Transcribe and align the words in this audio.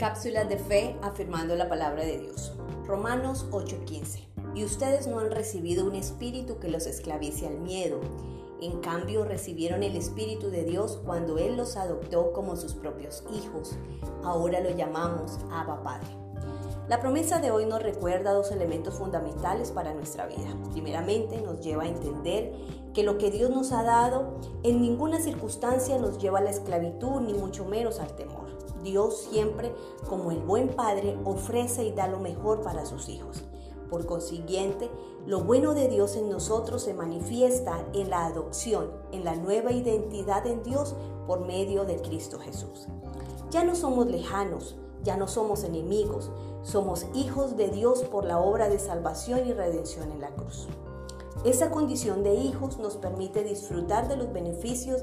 Cápsulas 0.00 0.48
de 0.48 0.56
fe 0.56 0.96
afirmando 1.02 1.54
la 1.56 1.68
palabra 1.68 2.02
de 2.02 2.20
Dios. 2.20 2.54
Romanos 2.86 3.46
8:15. 3.50 4.26
Y 4.54 4.64
ustedes 4.64 5.06
no 5.06 5.18
han 5.18 5.30
recibido 5.30 5.84
un 5.84 5.94
espíritu 5.94 6.58
que 6.58 6.70
los 6.70 6.86
esclavice 6.86 7.46
al 7.46 7.58
miedo. 7.58 8.00
En 8.62 8.80
cambio, 8.80 9.26
recibieron 9.26 9.82
el 9.82 9.96
Espíritu 9.96 10.48
de 10.48 10.64
Dios 10.64 10.98
cuando 11.04 11.36
Él 11.36 11.58
los 11.58 11.76
adoptó 11.76 12.32
como 12.32 12.56
sus 12.56 12.72
propios 12.72 13.24
hijos. 13.34 13.76
Ahora 14.24 14.60
lo 14.60 14.70
llamamos 14.70 15.38
Abba 15.52 15.82
Padre. 15.82 16.08
La 16.88 16.98
promesa 16.98 17.38
de 17.38 17.50
hoy 17.50 17.66
nos 17.66 17.82
recuerda 17.82 18.32
dos 18.32 18.52
elementos 18.52 18.94
fundamentales 18.94 19.70
para 19.70 19.92
nuestra 19.92 20.24
vida. 20.24 20.56
Primeramente, 20.72 21.42
nos 21.42 21.60
lleva 21.60 21.82
a 21.82 21.88
entender 21.88 22.54
que 22.94 23.02
lo 23.02 23.18
que 23.18 23.30
Dios 23.30 23.50
nos 23.50 23.70
ha 23.72 23.82
dado 23.82 24.40
en 24.62 24.80
ninguna 24.80 25.20
circunstancia 25.20 25.98
nos 25.98 26.16
lleva 26.16 26.38
a 26.38 26.42
la 26.42 26.50
esclavitud, 26.50 27.20
ni 27.20 27.34
mucho 27.34 27.66
menos 27.66 28.00
al 28.00 28.16
temor. 28.16 28.39
Dios 28.82 29.28
siempre, 29.30 29.74
como 30.08 30.30
el 30.30 30.38
buen 30.38 30.68
Padre, 30.68 31.18
ofrece 31.24 31.84
y 31.84 31.92
da 31.92 32.06
lo 32.06 32.18
mejor 32.18 32.62
para 32.62 32.86
sus 32.86 33.08
hijos. 33.08 33.44
Por 33.90 34.06
consiguiente, 34.06 34.88
lo 35.26 35.40
bueno 35.40 35.74
de 35.74 35.88
Dios 35.88 36.14
en 36.16 36.30
nosotros 36.30 36.82
se 36.82 36.94
manifiesta 36.94 37.84
en 37.92 38.08
la 38.08 38.26
adopción, 38.26 38.90
en 39.10 39.24
la 39.24 39.34
nueva 39.34 39.72
identidad 39.72 40.46
en 40.46 40.62
Dios 40.62 40.94
por 41.26 41.40
medio 41.40 41.84
de 41.84 42.00
Cristo 42.00 42.38
Jesús. 42.38 42.86
Ya 43.50 43.64
no 43.64 43.74
somos 43.74 44.06
lejanos, 44.06 44.76
ya 45.02 45.16
no 45.16 45.26
somos 45.26 45.64
enemigos, 45.64 46.30
somos 46.62 47.06
hijos 47.14 47.56
de 47.56 47.68
Dios 47.68 48.02
por 48.04 48.24
la 48.24 48.38
obra 48.38 48.68
de 48.68 48.78
salvación 48.78 49.46
y 49.46 49.52
redención 49.52 50.12
en 50.12 50.20
la 50.20 50.30
cruz. 50.30 50.68
Esa 51.44 51.70
condición 51.70 52.22
de 52.22 52.34
hijos 52.34 52.78
nos 52.78 52.96
permite 52.96 53.42
disfrutar 53.42 54.08
de 54.08 54.16
los 54.16 54.32
beneficios 54.32 55.02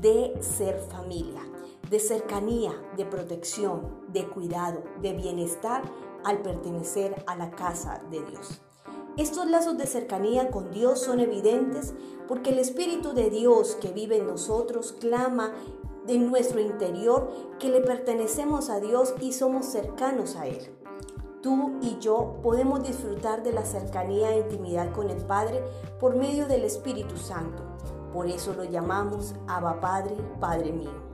de 0.00 0.34
ser 0.42 0.78
familia, 0.78 1.40
de 1.90 2.00
cercanía, 2.00 2.72
de 2.96 3.04
protección, 3.04 4.04
de 4.08 4.28
cuidado, 4.28 4.82
de 5.00 5.12
bienestar 5.14 5.82
al 6.24 6.42
pertenecer 6.42 7.22
a 7.26 7.36
la 7.36 7.50
casa 7.50 8.02
de 8.10 8.22
Dios. 8.24 8.60
Estos 9.16 9.46
lazos 9.46 9.76
de 9.76 9.86
cercanía 9.86 10.50
con 10.50 10.70
Dios 10.70 11.00
son 11.00 11.18
evidentes 11.18 11.94
porque 12.28 12.50
el 12.50 12.58
Espíritu 12.58 13.14
de 13.14 13.30
Dios 13.30 13.76
que 13.80 13.90
vive 13.90 14.18
en 14.18 14.26
nosotros 14.26 14.92
clama 14.92 15.52
en 16.06 16.30
nuestro 16.30 16.60
interior 16.60 17.30
que 17.58 17.68
le 17.68 17.80
pertenecemos 17.80 18.70
a 18.70 18.80
Dios 18.80 19.14
y 19.20 19.32
somos 19.32 19.66
cercanos 19.66 20.36
a 20.36 20.46
Él. 20.46 20.70
Tú 21.42 21.78
y 21.80 21.98
yo 21.98 22.36
podemos 22.42 22.82
disfrutar 22.82 23.42
de 23.42 23.52
la 23.52 23.64
cercanía 23.64 24.32
e 24.32 24.40
intimidad 24.40 24.92
con 24.92 25.10
el 25.10 25.24
Padre 25.24 25.62
por 26.00 26.16
medio 26.16 26.46
del 26.46 26.64
Espíritu 26.64 27.16
Santo. 27.16 27.62
Por 28.12 28.26
eso 28.26 28.54
lo 28.54 28.64
llamamos 28.64 29.34
Abba 29.46 29.80
Padre, 29.80 30.16
Padre 30.40 30.72
mío. 30.72 31.08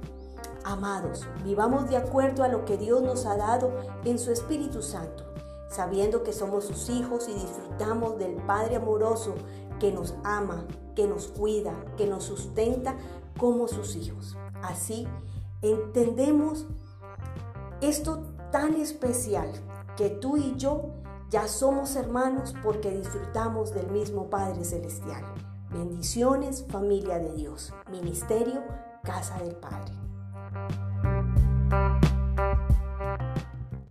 Amados, 0.65 1.27
vivamos 1.45 1.91
de 1.91 1.99
acuerdo 1.99 2.43
a 2.43 2.49
lo 2.49 2.65
que 2.65 2.79
Dios 2.79 3.03
nos 3.03 3.27
ha 3.27 3.37
dado 3.37 3.71
en 4.05 4.19
su 4.19 4.31
Espíritu 4.31 4.81
Santo, 4.83 5.25
sabiendo 5.69 6.23
que 6.23 6.33
somos 6.33 6.65
sus 6.65 6.89
hijos 6.89 7.29
y 7.29 7.35
disfrutamos 7.35 8.19
del 8.19 8.37
Padre 8.47 8.77
amoroso 8.77 9.35
que 9.79 9.93
nos 9.93 10.15
ama, 10.25 10.67
que 10.97 11.07
nos 11.07 11.29
cuida, 11.29 11.75
que 11.99 12.07
nos 12.07 12.25
sustenta 12.25 12.97
como 13.39 13.69
sus 13.69 13.95
hijos. 13.95 14.39
Así 14.63 15.07
entendemos 15.61 16.67
esto 17.83 18.23
tan 18.51 18.75
especial 18.75 19.51
que 19.97 20.09
tú 20.09 20.39
y 20.39 20.55
yo 20.57 20.95
ya 21.29 21.47
somos 21.47 21.97
hermanos 21.97 22.55
porque 22.63 22.91
disfrutamos 22.91 23.75
del 23.75 23.91
mismo 23.91 24.31
Padre 24.31 24.65
Celestial. 24.65 25.23
Bendiciones, 25.71 26.65
familia 26.71 27.19
de 27.19 27.33
Dios. 27.35 27.75
Ministerio, 27.91 28.63
Casa 29.03 29.37
del 29.39 29.57
Padre. 29.57 29.93
thank 30.55 30.71
you 30.71 30.94